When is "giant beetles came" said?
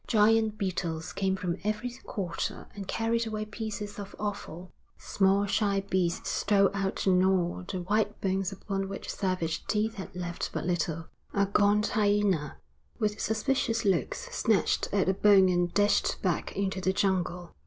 0.07-1.35